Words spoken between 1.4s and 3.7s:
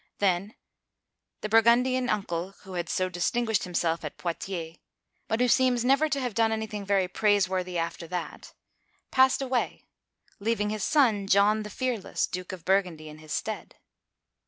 the Burgundian uncle— who had so distinguished